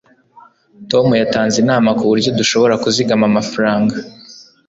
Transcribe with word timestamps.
tom 0.89 1.07
yatanze 1.21 1.55
inama 1.63 1.89
kuburyo 1.99 2.29
dushobora 2.39 2.79
kuzigama 2.83 3.25
amafaranga 3.31 3.95